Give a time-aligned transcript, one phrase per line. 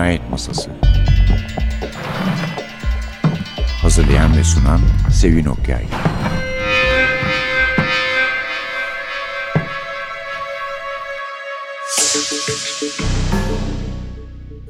[0.00, 0.70] Cinayet Masası
[3.82, 4.80] Hazırlayan ve sunan
[5.12, 5.84] Sevin Okyay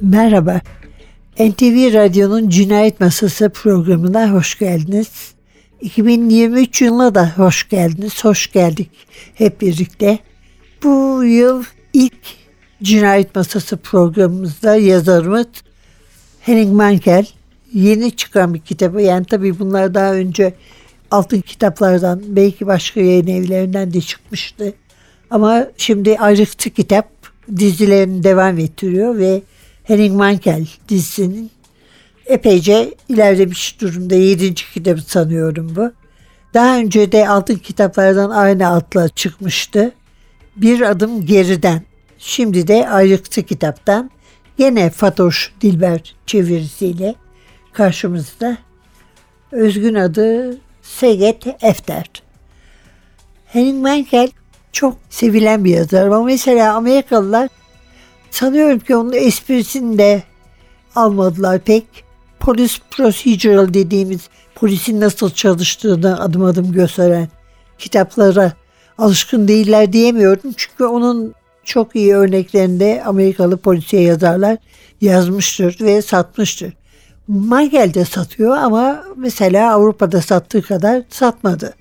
[0.01, 0.61] Merhaba.
[1.39, 5.33] NTV Radyo'nun Cinayet Masası programına hoş geldiniz.
[5.81, 8.25] 2023 yılına da hoş geldiniz.
[8.25, 8.89] Hoş geldik
[9.35, 10.19] hep birlikte.
[10.83, 11.63] Bu yıl
[11.93, 12.40] ilk
[12.83, 15.47] Cinayet Masası programımızda yazarımız
[16.39, 17.25] Henning Mankell
[17.73, 19.01] yeni çıkan bir kitabı.
[19.01, 20.53] Yani tabii bunlar daha önce
[21.11, 24.73] altın kitaplardan belki başka yayın evlerinden de çıkmıştı.
[25.29, 27.09] Ama şimdi ayrıktı kitap
[27.57, 29.41] dizilerini devam ettiriyor ve
[29.83, 31.51] Henning Mankell dizisinin
[32.25, 34.15] epeyce ilerlemiş durumda.
[34.15, 35.91] Yedinci kitabı sanıyorum bu.
[36.53, 39.91] Daha önce de altın kitaplardan aynı adla çıkmıştı.
[40.55, 41.90] Bir adım geriden.
[42.23, 44.11] Şimdi de ayrıktı kitaptan
[44.57, 47.15] yine Fatoş Dilber çevirisiyle
[47.73, 48.57] karşımızda.
[49.51, 52.05] Özgün adı Seget Efter.
[53.45, 54.29] Henning Mankell
[54.71, 57.49] çok sevilen bir yazar ama mesela Amerikalılar
[58.31, 60.23] sanıyorum ki onun esprisini de
[60.95, 61.85] almadılar pek.
[62.39, 67.27] Polis procedural dediğimiz polisin nasıl çalıştığını adım adım gösteren
[67.79, 68.53] kitaplara
[68.97, 70.53] alışkın değiller diyemiyorum.
[70.57, 74.57] Çünkü onun çok iyi örneklerinde Amerikalı polisiye yazarlar
[75.01, 76.73] yazmıştır ve satmıştır.
[77.27, 81.73] Michael de satıyor ama mesela Avrupa'da sattığı kadar satmadı.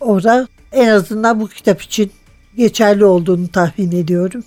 [0.00, 2.10] Orada en azından bu kitap için
[2.56, 4.44] geçerli olduğunu tahmin ediyorum.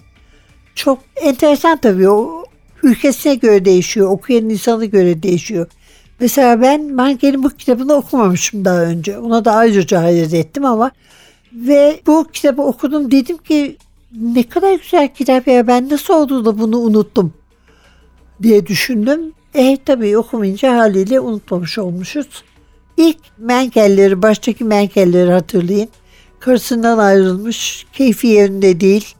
[0.75, 2.45] Çok enteresan tabii o
[2.83, 5.67] ülkesine göre değişiyor, okuyan insana göre değişiyor.
[6.19, 9.17] Mesela ben Mankel'in bu kitabını okumamışım daha önce.
[9.17, 10.91] Ona da ayrıca hayret ettim ama
[11.53, 13.77] ve bu kitabı okudum dedim ki
[14.15, 17.33] ne kadar güzel kitap ya ben nasıl oldu da bunu unuttum
[18.43, 19.33] diye düşündüm.
[19.53, 22.43] E tabii okumayınca haliyle unutmamış olmuşuz.
[22.97, 25.89] İlk Menkelleri, baştaki Menkelleri hatırlayın.
[26.39, 29.15] Karısından ayrılmış, keyfi yerinde değil.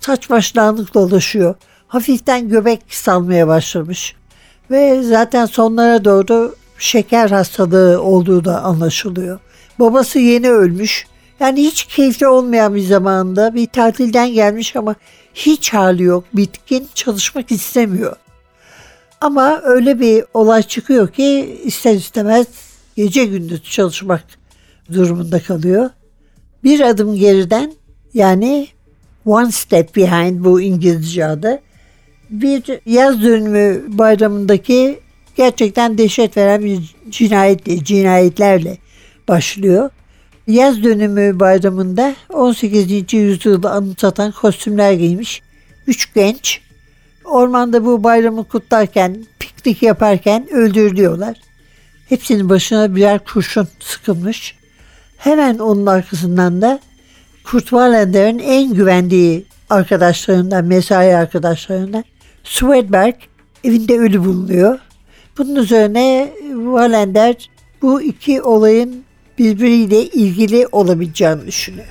[0.00, 1.54] Saç başlanık dolaşıyor.
[1.88, 4.14] Hafiften göbek salmaya başlamış.
[4.70, 9.38] Ve zaten sonlara doğru şeker hastalığı olduğu da anlaşılıyor.
[9.78, 11.06] Babası yeni ölmüş.
[11.40, 14.94] Yani hiç keyifli olmayan bir zamanda bir tatilden gelmiş ama
[15.34, 16.24] hiç hali yok.
[16.32, 18.16] Bitkin çalışmak istemiyor.
[19.20, 22.46] Ama öyle bir olay çıkıyor ki ister istemez
[22.96, 24.24] gece gündüz çalışmak
[24.92, 25.90] durumunda kalıyor.
[26.64, 27.72] Bir adım geriden
[28.14, 28.68] yani
[29.26, 31.60] one step behind bu İngilizce adı.
[32.30, 35.00] Bir yaz dönümü bayramındaki
[35.36, 38.78] gerçekten dehşet veren bir cinayetle, cinayetlerle
[39.28, 39.90] başlıyor.
[40.46, 43.12] Yaz dönümü bayramında 18.
[43.12, 45.42] yüzyılda anımsatan kostümler giymiş
[45.86, 46.60] üç genç
[47.24, 51.36] ormanda bu bayramı kutlarken, piknik yaparken öldürülüyorlar.
[52.08, 54.56] Hepsinin başına birer kurşun sıkılmış.
[55.16, 56.80] Hemen onun arkasından da
[57.44, 62.04] Kurt Wallender'in en güvendiği arkadaşlarından, mesai arkadaşlarından
[62.44, 63.14] Swedberg
[63.64, 64.78] evinde ölü bulunuyor.
[65.38, 67.50] Bunun üzerine Wallender
[67.82, 69.04] bu iki olayın
[69.38, 71.84] birbiriyle ilgili olabileceğini.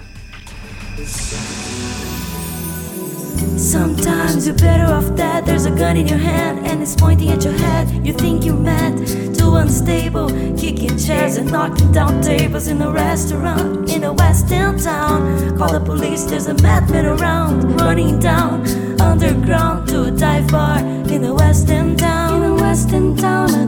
[3.58, 5.46] Sometimes you're better off dead.
[5.46, 7.88] There's a gun in your hand and it's pointing at your head.
[8.04, 13.90] You think you're mad, too unstable, kicking chairs and knocking down tables in a restaurant
[13.90, 15.58] in a west end town.
[15.58, 18.66] Call the police, there's a madman around, running down
[19.00, 22.44] underground to a dive bar in a west end town.
[22.44, 23.65] In a west end town,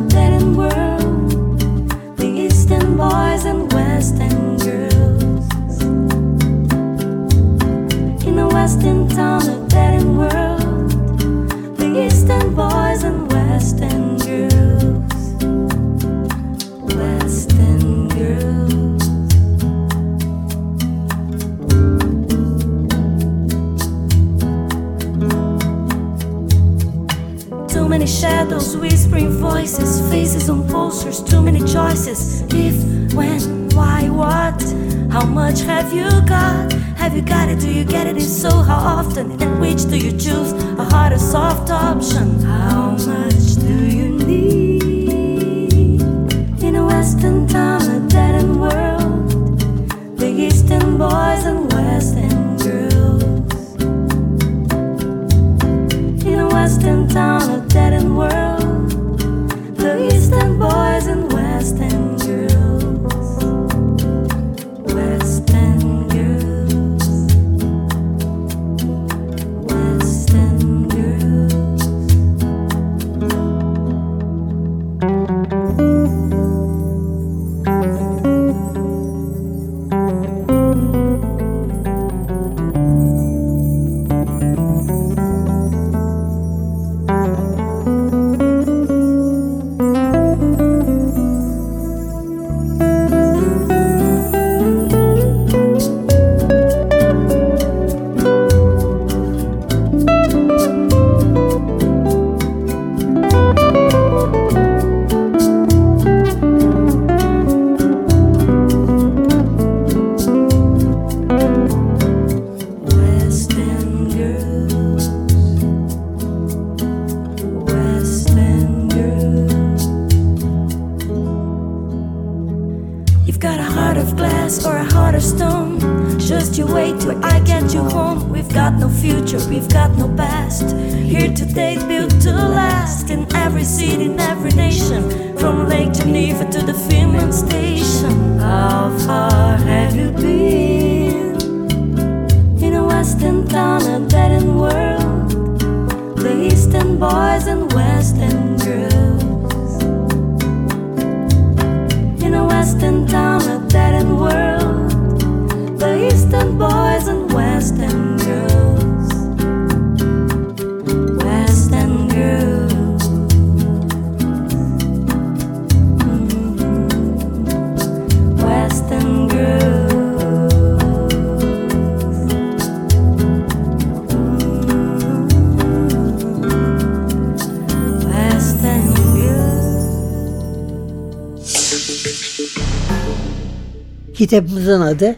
[184.28, 185.16] Kitabımızın adı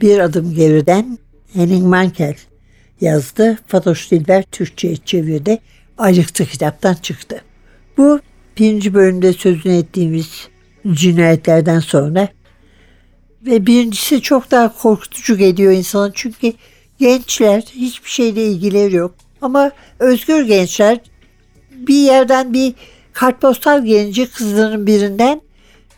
[0.00, 1.18] Bir Adım Geriden
[1.52, 2.34] Henning Mankell
[3.00, 3.58] yazdı.
[3.66, 5.58] Fatoş Dilber Türkçe'ye çevirdi.
[5.98, 7.40] Ayrıktı kitaptan çıktı.
[7.96, 8.20] Bu
[8.58, 10.48] birinci bölümde sözünü ettiğimiz
[10.92, 12.28] cinayetlerden sonra
[13.46, 16.52] ve birincisi çok daha korkutucu geliyor insana çünkü
[16.98, 19.14] gençler hiçbir şeyle ilgileri yok.
[19.42, 21.00] Ama özgür gençler
[21.70, 22.74] bir yerden bir
[23.12, 25.40] kartpostal gelince kızların birinden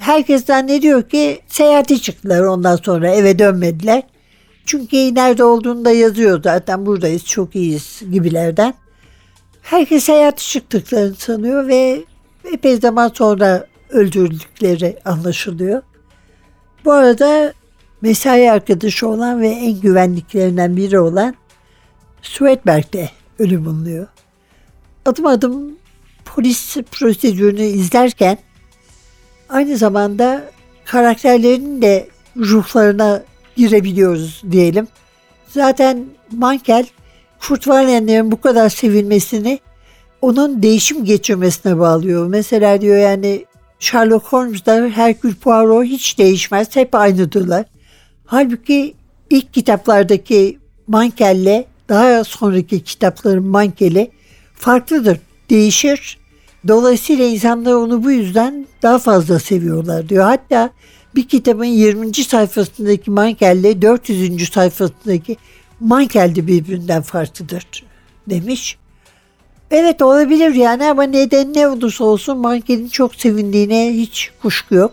[0.04, 4.02] herkes zannediyor ki seyahate çıktılar ondan sonra eve dönmediler.
[4.66, 8.74] Çünkü nerede olduğunu da yazıyor zaten buradayız çok iyiyiz gibilerden.
[9.62, 12.04] Herkes seyahate çıktıklarını sanıyor ve
[12.52, 15.82] epey zaman sonra öldürüldükleri anlaşılıyor.
[16.84, 17.52] Bu arada
[18.00, 21.34] mesai arkadaşı olan ve en güvenliklerinden biri olan
[22.22, 24.06] Swedberg de ölüm bulunuyor.
[25.06, 25.76] Adım adım
[26.24, 28.38] polis prosedürünü izlerken
[29.54, 30.44] aynı zamanda
[30.84, 33.22] karakterlerin de ruhlarına
[33.56, 34.88] girebiliyoruz diyelim.
[35.48, 36.86] Zaten Mankel
[37.40, 39.58] Kurt Walender'in bu kadar sevilmesini
[40.22, 42.26] onun değişim geçirmesine bağlıyor.
[42.26, 43.44] Mesela diyor yani
[43.78, 46.76] Sherlock Holmes'da Hercule Poirot hiç değişmez.
[46.76, 47.64] Hep aynıdırlar.
[48.26, 48.94] Halbuki
[49.30, 54.10] ilk kitaplardaki Mankel'le daha sonraki kitapların Mankel'i
[54.54, 55.18] farklıdır.
[55.50, 56.18] Değişir.
[56.68, 60.24] Dolayısıyla insanlar onu bu yüzden daha fazla seviyorlar diyor.
[60.24, 60.70] Hatta
[61.14, 62.14] bir kitabın 20.
[62.14, 64.48] sayfasındaki Mankel'le 400.
[64.52, 65.36] sayfasındaki
[65.80, 67.84] Mankel de birbirinden farklıdır
[68.26, 68.78] demiş.
[69.70, 74.92] Evet olabilir yani ama neden ne olursa olsun Mankel'in çok sevindiğine hiç kuşku yok.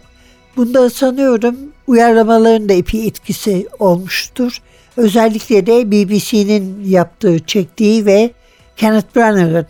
[0.58, 1.56] Bunda sanıyorum
[1.88, 4.62] uyarlamaların da epey etkisi olmuştur.
[4.98, 8.32] Özellikle de BBC'nin yaptığı, çektiği ve
[8.78, 9.68] Kenneth Branagh'ın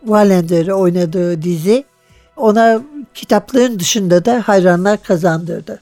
[0.00, 1.84] Wallender'ı oynadığı dizi
[2.36, 2.82] ona
[3.14, 5.80] kitapların dışında da hayranlar kazandırdı.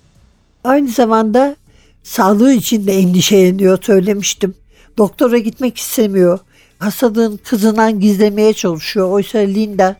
[0.64, 1.56] Aynı zamanda
[2.02, 4.54] sağlığı için de endişeleniyor söylemiştim.
[4.98, 6.38] Doktora gitmek istemiyor.
[6.78, 9.10] Hastalığın kızından gizlemeye çalışıyor.
[9.10, 9.96] Oysa Linda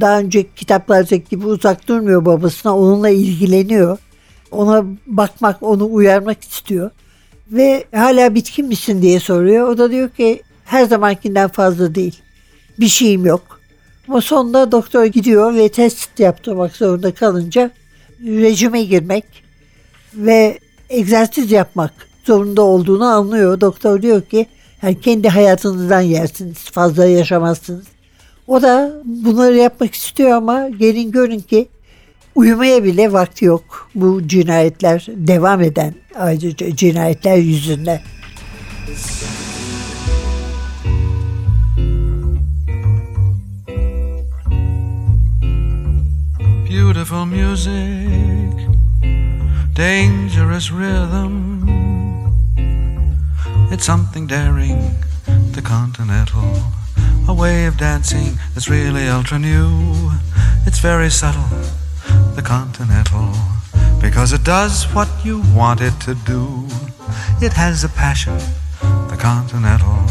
[0.00, 2.78] daha önceki kitaplardaki gibi uzak durmuyor babasına.
[2.78, 3.98] Onunla ilgileniyor.
[4.50, 6.90] Ona bakmak, onu uyarmak istiyor.
[7.52, 9.68] Ve hala bitkin misin diye soruyor.
[9.68, 12.18] O da diyor ki her zamankinden fazla değil.
[12.80, 13.57] Bir şeyim yok.
[14.08, 17.70] Ama sonunda doktor gidiyor ve test yaptırmak zorunda kalınca
[18.24, 19.24] rejime girmek
[20.14, 20.58] ve
[20.90, 21.92] egzersiz yapmak
[22.24, 23.60] zorunda olduğunu anlıyor.
[23.60, 24.46] Doktor diyor ki
[24.82, 27.86] yani kendi hayatınızdan yersiniz, fazla yaşamazsınız.
[28.46, 31.68] O da bunları yapmak istiyor ama gelin görün ki
[32.34, 33.90] uyumaya bile vakti yok.
[33.94, 38.00] Bu cinayetler devam eden ayrıca cinayetler yüzünden.
[46.68, 48.52] Beautiful music,
[49.72, 51.64] dangerous rhythm.
[53.72, 54.94] It's something daring,
[55.52, 56.44] the continental.
[57.26, 60.10] A way of dancing that's really ultra new.
[60.66, 61.48] It's very subtle,
[62.36, 63.32] the continental.
[63.98, 66.66] Because it does what you want it to do.
[67.40, 68.36] It has a passion,
[69.08, 70.04] the continental.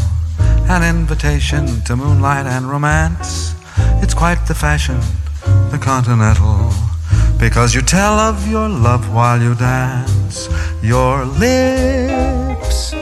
[0.68, 3.54] An invitation to moonlight and romance.
[4.02, 5.00] It's quite the fashion,
[5.70, 6.72] the continental.
[7.38, 10.48] Because you tell of your love while you dance.
[10.82, 12.94] Your lips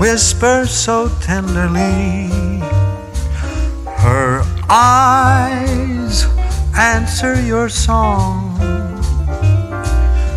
[0.00, 2.30] whisper so tenderly.
[3.98, 6.24] Her eyes
[6.74, 8.56] answer your song.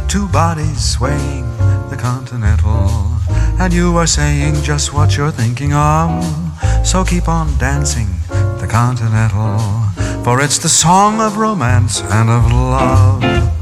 [0.09, 1.45] Two bodies swaying
[1.89, 2.89] the continental.
[3.57, 6.25] And you are saying just what you're thinking of.
[6.85, 8.09] So keep on dancing
[8.59, 9.82] the continental.
[10.23, 13.52] For it's the song of romance and of love.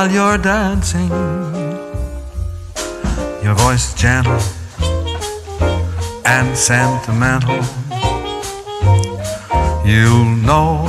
[0.00, 1.10] While you're dancing.
[3.44, 4.40] Your voice gentle
[6.24, 7.60] and sentimental.
[9.84, 10.88] You'll know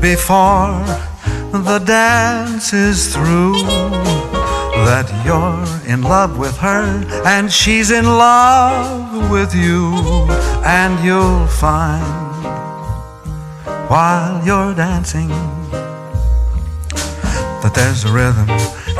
[0.00, 0.84] before
[1.50, 3.54] the dance is through
[4.86, 6.84] that you're in love with her
[7.26, 9.96] and she's in love with you,
[10.64, 12.06] and you'll find
[13.90, 15.32] while you're dancing
[17.68, 18.48] that there's a rhythm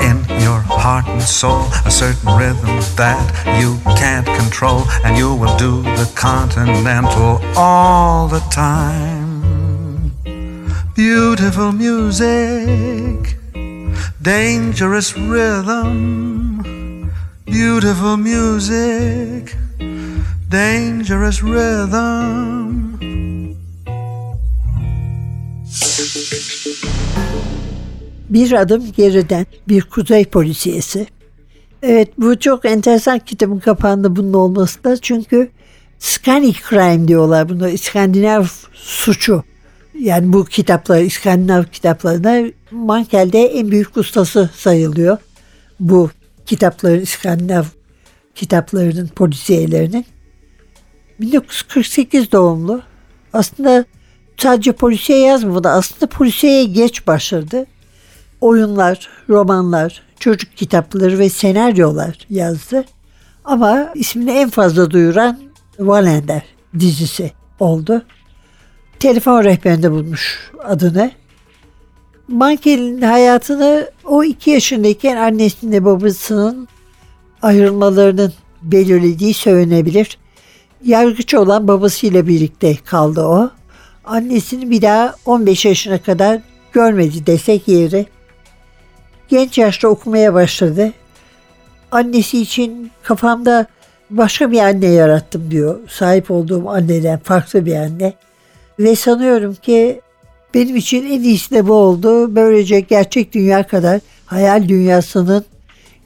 [0.01, 3.19] in your heart and soul, a certain rhythm that
[3.61, 10.13] you can't control, and you will do the continental all the time.
[10.95, 13.37] Beautiful music,
[14.21, 16.61] dangerous rhythm,
[17.47, 19.57] beautiful music,
[20.49, 22.69] dangerous rhythm.
[28.29, 31.07] Bir adım geriden bir kuzey polisiyesi.
[31.83, 35.51] Evet bu çok enteresan kitabın kapağında bunun olması da çünkü
[35.99, 39.45] Scanic Crime diyorlar bunu İskandinav suçu.
[40.01, 45.19] Yani bu kitaplar İskandinav kitaplarında Mankel'de en büyük ustası sayılıyor.
[45.81, 46.11] Bu
[46.47, 47.65] kitapların İskandinav
[48.35, 50.07] kitaplarının polisiyelerinin.
[51.21, 52.83] 1948 doğumlu.
[53.33, 53.85] Aslında
[54.37, 55.69] sadece polisiye yazmadı.
[55.69, 57.67] Aslında polisiyeye geç başladı
[58.41, 62.85] oyunlar, romanlar, çocuk kitapları ve senaryolar yazdı.
[63.45, 65.39] Ama ismini en fazla duyuran
[65.79, 66.43] Valender
[66.79, 68.03] dizisi oldu.
[69.01, 71.11] Telefon rehberinde bulmuş adını.
[72.29, 76.69] Mankel'in hayatını o iki yaşındayken annesinin babasının
[77.43, 80.19] ayrılmalarının belirlediği söylenebilir.
[80.85, 83.51] Yargıç olan babasıyla birlikte kaldı o.
[84.05, 86.41] Annesini bir daha 15 yaşına kadar
[86.73, 88.07] görmedi desek yeri.
[89.29, 90.93] Genç yaşta okumaya başladı.
[91.93, 93.67] Annesi için kafamda
[94.11, 95.79] başka bir anne yarattım diyor.
[95.89, 98.13] Sahip olduğum anneden farklı bir anne.
[98.79, 100.01] Ve sanıyorum ki
[100.55, 102.37] benim için en iyisi de bu oldu.
[102.37, 105.45] Böylece gerçek dünya kadar hayal dünyasının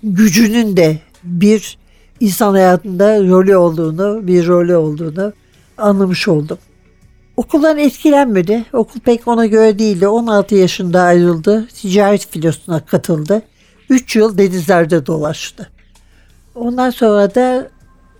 [0.02, 1.78] gücünün de bir
[2.20, 5.32] insan hayatında rolü olduğunu, bir rolü olduğunu
[5.78, 6.58] anlamış oldum.
[7.36, 8.64] Okuldan etkilenmedi.
[8.72, 10.08] Okul pek ona göre değildi.
[10.08, 11.66] 16 yaşında ayrıldı.
[11.66, 13.42] Ticaret filosuna katıldı.
[13.88, 15.70] 3 yıl denizlerde dolaştı.
[16.54, 17.68] Ondan sonra da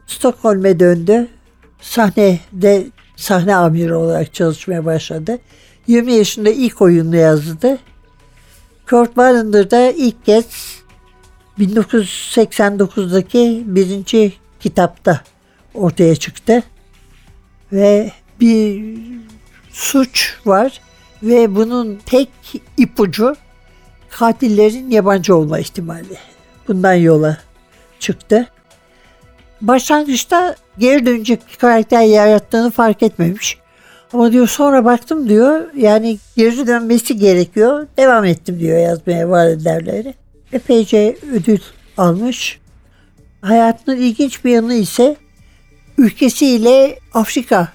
[0.07, 1.29] Stockholm'e döndü.
[1.81, 5.39] Sahnede sahne amiri olarak çalışmaya başladı.
[5.87, 7.79] 20 yaşında ilk oyununu yazdı.
[8.91, 10.47] Kurt Warrender'da ilk kez
[11.59, 15.21] 1989'daki birinci kitapta
[15.75, 16.63] ortaya çıktı.
[17.73, 18.13] Ve
[18.43, 18.85] bir
[19.73, 20.81] suç var
[21.23, 22.29] ve bunun tek
[22.77, 23.37] ipucu
[24.11, 26.19] katillerin yabancı olma ihtimali.
[26.69, 27.39] Bundan yola
[28.01, 28.49] çıktı.
[29.61, 33.59] Başlangıçta geri dönecek bir karakter yarattığını fark etmemiş.
[34.13, 37.87] Ama diyor sonra baktım diyor yani geri dönmesi gerekiyor.
[37.97, 40.15] Devam ettim diyor yazmaya var ederleri.
[40.53, 41.61] Epeyce ödül
[41.97, 42.61] almış.
[43.41, 45.17] Hayatının ilginç bir yanı ise
[45.99, 47.69] ülkesiyle Afrika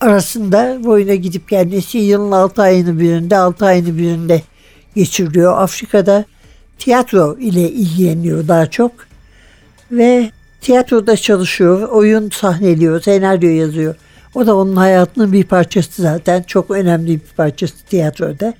[0.00, 4.42] arasında boyuna gidip gelmesi yılın 6 ayını birinde 6 ayını birinde
[4.96, 5.62] geçiriyor.
[5.62, 6.24] Afrika'da
[6.78, 8.92] tiyatro ile ilgileniyor daha çok
[9.92, 13.94] ve tiyatroda çalışıyor, oyun sahneliyor, senaryo yazıyor.
[14.34, 16.42] O da onun hayatının bir parçası zaten.
[16.42, 18.54] Çok önemli bir parçası tiyatroda.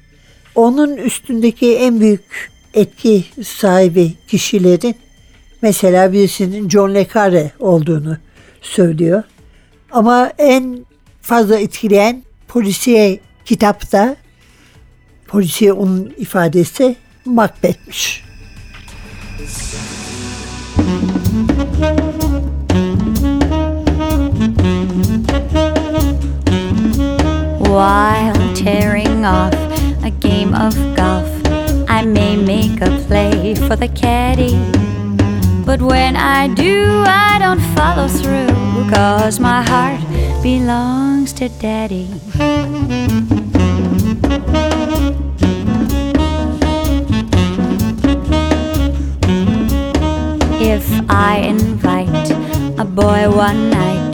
[0.54, 4.96] Onun üstündeki en büyük etki sahibi kişilerin
[5.62, 8.16] mesela birisinin John Le Carre olduğunu
[8.62, 9.22] söylüyor.
[9.90, 10.86] Ama en
[11.28, 14.16] fazla etkileyen polisiye kitapta
[15.26, 18.22] polisiye onun ifadesi Macbeth'miş.
[27.60, 29.54] While tearing off
[30.04, 31.28] a game of golf,
[31.88, 34.56] I may make a play for the caddy.
[35.66, 40.00] But when I do, I don't follow through, cause my heart
[40.42, 42.08] belongs to daddy.
[50.60, 52.30] If I invite
[52.78, 54.12] a boy one night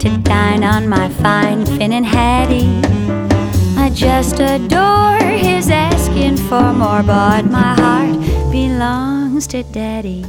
[0.00, 2.80] to dine on my fine Finn and Hattie,
[3.76, 8.18] I just adore his asking for more, but my heart
[8.50, 10.24] belongs belongs to Daddy.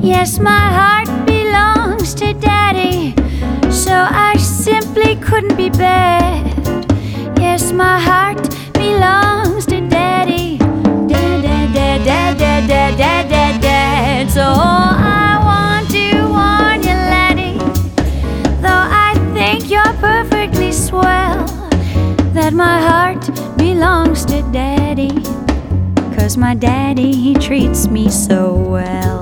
[0.00, 3.19] Yes, my heart belongs to Daddy.
[3.90, 6.46] So I simply couldn't be bad.
[7.36, 8.40] Yes, my heart
[8.72, 10.58] belongs to Daddy.
[11.08, 14.30] Dad, dad, dad, dad, dad, dad, dad, dad, dad.
[14.30, 17.58] So I want to warn you, laddie.
[18.62, 21.44] Though I think you're perfectly swell,
[22.32, 23.26] that my heart
[23.58, 25.20] belongs to Daddy.
[26.14, 29.19] Cause my daddy, he treats me so well.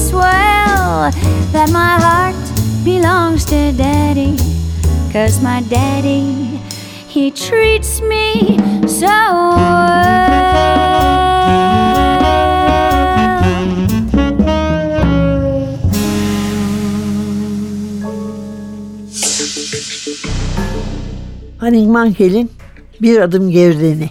[0.00, 1.10] Perfectly swell,
[1.52, 2.36] that my heart
[2.84, 4.36] belongs to Daddy.
[5.12, 6.60] Cause my daddy,
[7.08, 10.30] he treats me so well.
[21.58, 22.50] Hanning Mankel'in
[23.02, 24.10] Bir Adım Gerideni.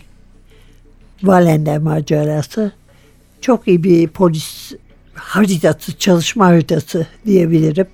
[1.23, 2.71] Valender macerası.
[3.41, 4.58] Çok iyi bir polis
[5.29, 7.87] haritası, çalışma haritası diyebilirim.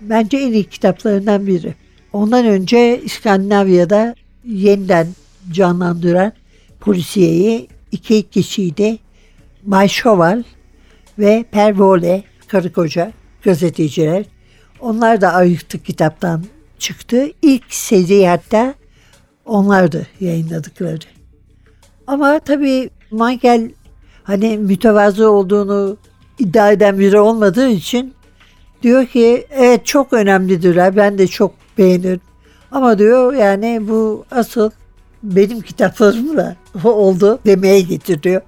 [0.00, 1.74] Bence en iyi kitaplarından biri.
[2.12, 4.14] Ondan önce İskandinavya'da
[4.44, 5.06] yeniden
[5.50, 6.32] canlandıran
[6.80, 8.98] polisiyeyi iki kişiydi.
[9.62, 10.42] Bay Şoval
[11.18, 13.12] ve Per Vole, karı koca
[13.42, 14.24] gazeteciler.
[14.80, 16.44] Onlar da ayıktı kitaptan
[16.78, 17.26] çıktı.
[17.42, 18.74] İlk seri hatta
[19.44, 20.98] onlardı yayınladıkları.
[22.06, 23.70] Ama tabii Michael
[24.24, 25.96] hani mütevazı olduğunu
[26.40, 28.14] iddia eden biri olmadığı için
[28.82, 30.96] diyor ki evet çok önemlidir.
[30.96, 32.20] Ben de çok beğenirim.
[32.72, 34.70] Ama diyor yani bu asıl
[35.22, 38.42] benim kitaplarımla oldu demeye getiriyor.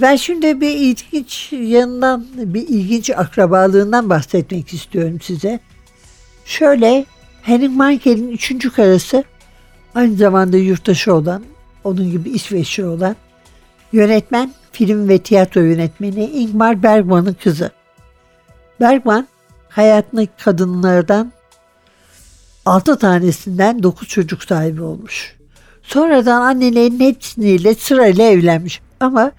[0.00, 5.60] Ben şimdi bir ilginç yanından, bir ilginç akrabalığından bahsetmek istiyorum size.
[6.44, 7.06] Şöyle
[7.42, 9.24] Henning Mankel'in üçüncü karısı
[9.94, 11.42] aynı zamanda yurttaşı olan,
[11.84, 13.16] onun gibi İsveçli olan
[13.92, 17.70] yönetmen, film ve tiyatro yönetmeni Ingmar Bergman'ın kızı.
[18.80, 19.26] Bergman
[19.68, 21.32] hayatındaki kadınlardan
[22.66, 25.36] 6 tanesinden 9 çocuk sahibi olmuş.
[25.82, 28.80] Sonradan annelerin hepsiyle sırayla evlenmiş.
[29.00, 29.32] Ama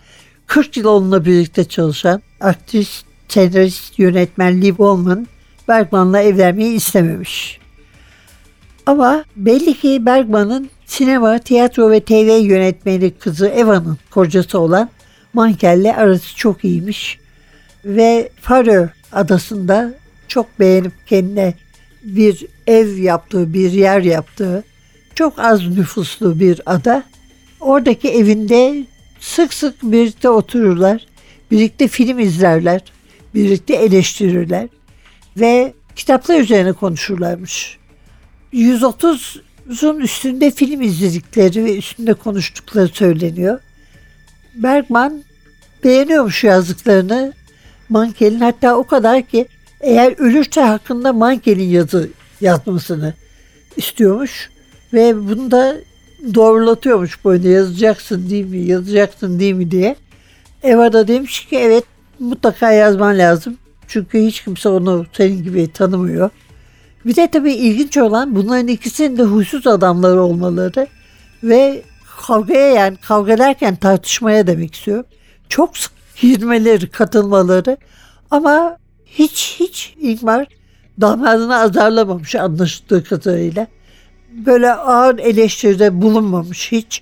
[0.48, 5.28] 40 yıl onunla birlikte çalışan aktris, senarist, yönetmen Liv Ullman
[5.68, 7.60] Bergman'la evlenmeyi istememiş.
[8.86, 14.90] Ama belli ki Bergman'ın sinema, tiyatro ve TV yönetmeni kızı Eva'nın kocası olan
[15.36, 17.20] Mankel'le arası çok iyiymiş.
[17.86, 19.94] Ve Faroe adasında
[20.28, 21.54] çok beğenip kendine
[22.04, 24.64] bir ev yaptığı, bir yer yaptığı
[25.16, 27.04] çok az nüfuslu bir ada.
[27.60, 28.86] Oradaki evinde
[29.20, 31.06] sık sık birlikte otururlar,
[31.52, 32.82] birlikte film izlerler,
[33.36, 34.68] birlikte eleştirirler
[35.38, 37.78] ve kitaplar üzerine konuşurlarmış.
[38.54, 43.60] 130'un üstünde film izledikleri ve üstünde konuştukları söyleniyor.
[44.56, 45.24] Bergman
[45.84, 47.34] beğeniyormuş yazdıklarını
[47.90, 49.48] Mankel'in hatta o kadar ki
[49.82, 52.10] eğer ölürse hakkında Mankel'in yazı
[52.42, 53.14] yazmasını
[53.78, 54.50] istiyormuş
[54.94, 55.76] ve bunu da
[56.34, 59.96] doğrulatıyormuş böyle yazacaksın değil mi yazacaksın değil mi diye.
[60.64, 61.84] Eva da demiş ki evet
[62.20, 63.58] mutlaka yazman lazım.
[63.88, 66.30] Çünkü hiç kimse onu senin gibi tanımıyor.
[67.06, 70.88] Bir de tabii ilginç olan bunların ikisinin de huysuz adamları olmaları
[71.44, 71.84] ve
[72.22, 75.06] kavgaya yani kavga derken tartışmaya demek istiyorum.
[75.50, 77.78] Çok sık girmeleri, katılmaları
[78.32, 80.48] ama hiç hiç Ingmar
[81.02, 83.68] damadını azarlamamış anlaşıldığı kadarıyla.
[84.32, 87.02] Böyle ağır eleştiride bulunmamış hiç.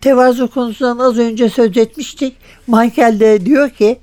[0.00, 2.36] Tevazu konusundan az önce söz etmiştik.
[2.66, 3.98] Michael de diyor ki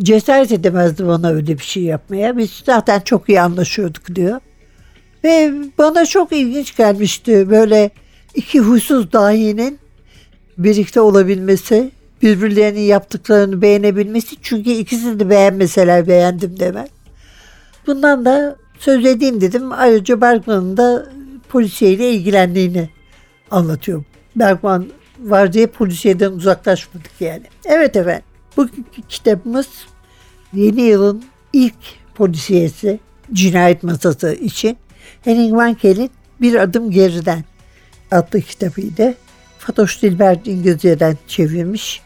[0.00, 2.36] cesaret edemezdi bana öyle bir şey yapmaya.
[2.36, 4.40] Biz zaten çok iyi anlaşıyorduk diyor.
[5.24, 7.90] Ve bana çok ilginç gelmişti böyle
[8.34, 9.78] iki huysuz dahinin
[10.58, 11.90] birlikte olabilmesi,
[12.22, 14.36] birbirlerinin yaptıklarını beğenebilmesi.
[14.42, 16.86] Çünkü ikisini de beğenmeseler beğendim demem.
[17.86, 19.72] Bundan da söz edeyim dedim.
[19.72, 21.06] Ayrıca Bergman'ın da
[21.48, 22.88] polisiyeyle ilgilendiğini
[23.50, 24.04] anlatıyor.
[24.36, 24.86] Bergman
[25.20, 27.42] var diye polisiyeden uzaklaşmadık yani.
[27.64, 28.24] Evet efendim.
[28.56, 28.68] Bu
[29.08, 29.68] kitabımız
[30.52, 31.74] yeni yılın ilk
[32.14, 33.00] polisiyesi
[33.32, 34.76] cinayet masası için
[35.24, 37.44] Henning Mankel'in Bir Adım Geriden
[38.10, 39.14] adlı kitabıydı.
[39.68, 42.02] Fatoş Dilber İngilizceden çevirmiş.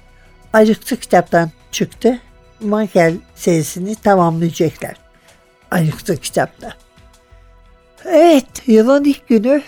[0.52, 2.18] Ayrıksı kitaptan çıktı.
[2.60, 4.94] Mankel serisini tamamlayacaklar.
[5.70, 6.74] Ayrıksı kitapta.
[8.04, 9.62] Evet, yılın ilk günü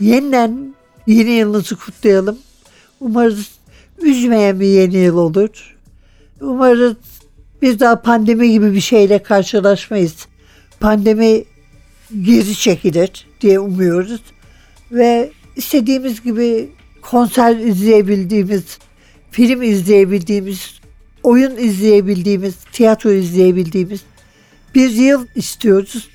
[0.00, 0.74] yeniden
[1.06, 2.38] yeni yılınızı kutlayalım.
[3.00, 3.50] Umarız
[3.98, 5.76] üzmeyen bir yeni yıl olur.
[6.40, 6.96] Umarız
[7.62, 10.26] bir daha pandemi gibi bir şeyle karşılaşmayız.
[10.80, 11.44] Pandemi
[12.22, 14.22] geri çekilir diye umuyoruz.
[14.92, 16.70] Ve istediğimiz gibi
[17.02, 18.78] konser izleyebildiğimiz,
[19.30, 20.80] film izleyebildiğimiz,
[21.22, 24.00] oyun izleyebildiğimiz, tiyatro izleyebildiğimiz
[24.74, 26.08] bir yıl istiyoruz.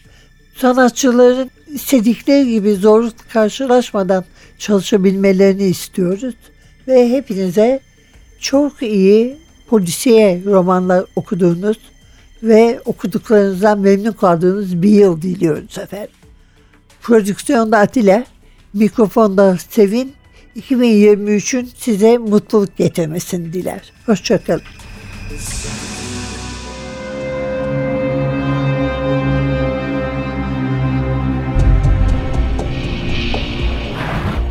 [0.58, 4.26] Sanatçıların istedikleri gibi zorluk karşılaşmadan
[4.58, 6.36] çalışabilmelerini istiyoruz.
[6.88, 7.80] Ve hepinize
[8.40, 11.78] çok iyi polisiye romanlar okuduğunuz
[12.44, 16.16] ve okuduklarınızdan memnun kaldığınız bir yıl diliyoruz efendim.
[17.02, 18.26] Prodüksiyonda Atilla,
[18.74, 20.14] mikrofonda Sevin,
[20.56, 23.82] 2023'ün size mutluluk getirmesini diler.
[24.06, 24.62] Hoşçakalın.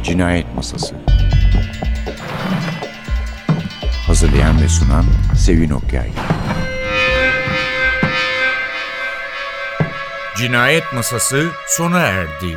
[0.05, 0.95] Cinayet Masası
[4.07, 5.05] Hazırlayan ve sunan
[5.37, 6.11] Sevin Okyay
[10.37, 12.57] Cinayet Masası sona erdi.